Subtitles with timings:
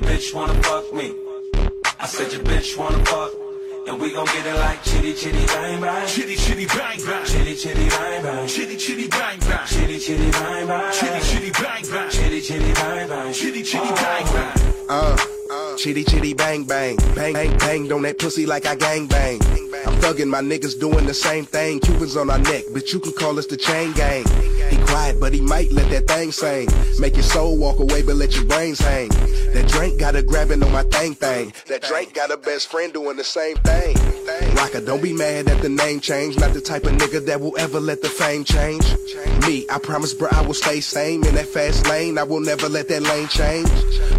[0.00, 1.14] bitch wanna fuck me.
[2.00, 3.32] I said your bitch wanna fuck.
[3.86, 6.06] And we gon' get it like chitty chitty bang bang.
[6.06, 7.26] Chitty chitty bang bang.
[7.26, 8.46] Chitty chitty bang bang.
[8.48, 9.66] Chitty chitty bang bang.
[9.66, 10.92] Chitty chitty bang bang.
[10.92, 12.10] Chitty chitty bang bang.
[12.10, 13.32] Chitty chitty bang bang.
[13.32, 14.61] Chitty chitty uh, bang bang.
[15.82, 19.40] Chitty chitty bang bang, bang bang bang on that pussy like I gang bang.
[19.84, 21.80] I'm thugging, my niggas doing the same thing.
[21.80, 24.24] Cubans on our neck, but you can call us the chain gang.
[24.70, 26.68] He quiet, but he might let that thing sing.
[27.00, 29.08] Make your soul walk away, but let your brains hang.
[29.08, 31.52] That drink got a grabbing on my thing thing.
[31.66, 33.96] That drink got a best friend doing the same thing.
[34.54, 36.38] Rocker, don't be mad at the name change.
[36.38, 38.84] Not the type of nigga that will ever let the fame change.
[39.46, 42.18] Me, I promise, bro, I will stay same in that fast lane.
[42.18, 43.68] I will never let that lane change.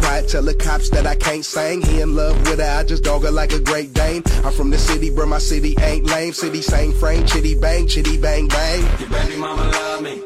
[0.00, 1.82] Quiet, tell the cops that I can't sing.
[1.82, 4.22] He in love with her, I just dog her like a Great Dane.
[4.44, 6.32] I'm from the city, bro, my city ain't lame.
[6.32, 9.00] City same frame, chitty bang, chitty bang bang.
[9.00, 10.22] Your baby mama love me.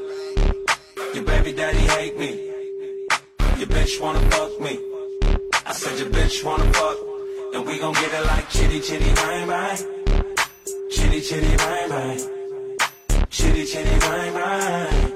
[1.14, 2.30] Your baby daddy hate me.
[3.58, 4.78] Your bitch wanna fuck me.
[5.64, 6.98] I said your bitch wanna fuck.
[7.54, 9.78] And we gon' get it like chitty chitty bang bang.
[10.90, 12.18] Chitty chitty bang bang.
[13.30, 15.12] Chitty chitty bang bang.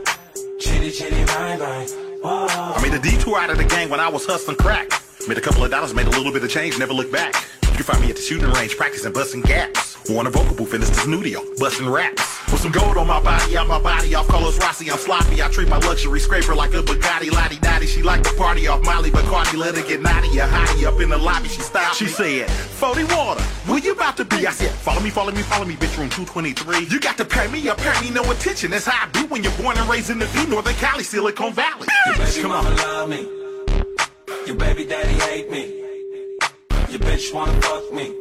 [0.61, 1.89] Chitty chitty bang bang.
[2.23, 2.47] Whoa.
[2.49, 4.89] I made a detour out of the gang when I was hustling crack.
[5.29, 7.35] Made a couple of dollars, made a little bit of change, never looked back.
[7.63, 9.97] You can find me at the shooting range, practicing busting gaps.
[10.09, 12.23] Or a vocal booth in the studio, busting raps.
[12.53, 15.43] With some gold on my body, out my body, off colors Rossi, I'm sloppy.
[15.43, 17.89] I treat my luxury scraper like a Bugatti, Lottie Dottie.
[17.89, 21.01] She like to party off Molly but Bacardi, let her get naughty, a hottie up
[21.01, 21.49] in the lobby.
[21.49, 21.97] She stopped.
[21.97, 24.47] She said, 40 water, where you about to be?
[24.47, 26.87] I said, follow me, follow me, follow me, bitch, room 223.
[26.87, 28.71] You got to pay me up, pay me no attention.
[28.71, 31.53] That's how I do when you're born and raised in the V, Northern Cali, Silicon
[31.53, 31.89] Valley.
[32.07, 32.77] Your baby Come mama on.
[32.77, 33.46] love me.
[34.47, 35.83] Your baby daddy hate me.
[36.89, 38.15] Your bitch wanna fuck me.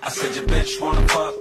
[0.00, 1.34] I said your bitch wanna fuck.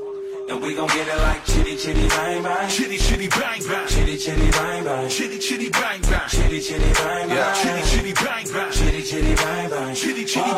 [0.49, 2.69] And we gon' get it like chitty chitty bang bang.
[2.69, 3.87] Chitty chitty bang bang.
[3.87, 5.09] Chitty chitty bang bang.
[5.09, 6.27] Chitty chitty bang bang.
[6.27, 7.55] Chitty chitty bang bang.
[7.55, 8.71] Chitty chitty bang bang.
[8.71, 9.93] Chitty chitty bang bang.
[9.93, 10.48] Chitty chitty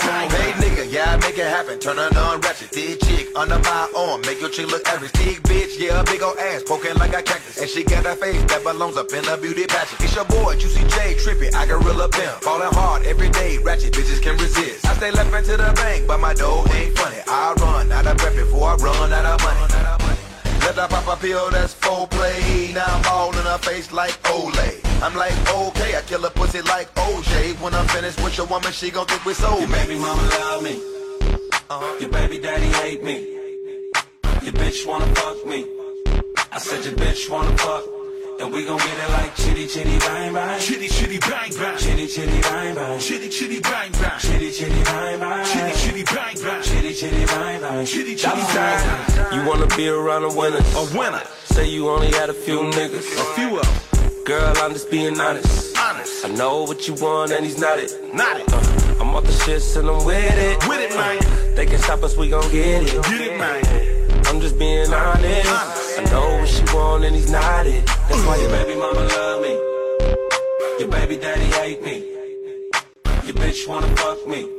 [1.61, 1.95] yeah, I make it happen.
[1.95, 2.69] Turn her on ratchet.
[2.69, 4.21] Thick chick under my arm.
[4.21, 5.11] Make your chick look average.
[5.11, 6.63] Thick bitch, yeah, a big ol' ass.
[6.63, 7.57] Poking like a cactus.
[7.59, 10.01] And she got a face that belongs up in a beauty pageant.
[10.01, 11.53] It's your boy, Juicy J, trippy.
[11.53, 12.41] I gorilla pimp.
[12.41, 13.57] Falling hard every day.
[13.59, 14.85] Ratchet bitches can resist.
[14.85, 17.21] I stay left into the bank, but my dough ain't funny.
[17.27, 19.91] I run out of breath before I run out of money.
[20.61, 22.71] Let her pop a pill, that's full play.
[22.73, 24.79] Now I'm all in her face like Olay.
[25.01, 27.59] I'm like, okay, I kill a pussy like OJ.
[27.59, 30.21] When I'm finished with your woman, she gon' think we sold Your baby mama
[31.71, 32.01] love.
[32.01, 33.17] Your baby daddy hate me.
[34.45, 35.65] Your bitch wanna fuck me.
[36.51, 37.83] I said your bitch wanna fuck.
[38.39, 40.59] And we gon' get it like chitty chitty bang bang.
[40.59, 41.77] Chitty chitty bang bang.
[41.77, 42.99] Chitty chitty bang bang.
[42.99, 44.19] Chitty chitty bang bang.
[44.19, 45.45] Chitty chitty bang bang.
[45.45, 46.63] Chitty chitty bang bang.
[46.63, 47.85] Chitty chitty bang bang.
[47.85, 49.33] Chitty chitty bang bang.
[49.33, 50.67] You wanna be around the winners.
[50.75, 51.23] A winner.
[51.53, 53.07] Say you only had a few niggas.
[53.23, 54.23] A few of them.
[54.25, 55.70] Girl, I'm just being honest.
[56.01, 56.25] Honest.
[56.25, 57.93] I know what you want and he's not it.
[58.13, 58.51] Not it.
[58.51, 60.67] Uh, I'm off the shits and I'm with it.
[60.67, 61.55] With it, man.
[61.55, 63.03] They can stop us, we gon' get it.
[63.03, 64.25] Get it, man.
[64.25, 65.99] I'm just being honest.
[65.99, 67.85] I know what she want and he's not it.
[67.85, 69.53] That's why your baby mama love me.
[70.79, 71.99] Your baby daddy hate me.
[73.27, 74.49] Your bitch wanna fuck me.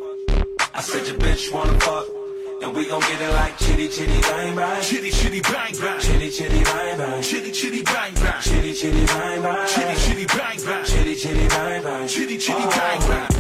[0.75, 2.22] I said your bitch wanna fuck.
[2.63, 4.83] And we gon' get it like chitty chitty bang bang.
[4.83, 6.01] Chitty chitty bang bang.
[6.01, 7.21] Chitty chitty bang bang.
[7.23, 8.41] Chitty chitty bang bang.
[8.41, 9.67] Chitty chitty bang bang.
[9.67, 10.85] Chitty chitty bang bang.
[10.85, 12.07] Chitty chitty bang bang.
[12.07, 13.32] Chitty chitty bang bang.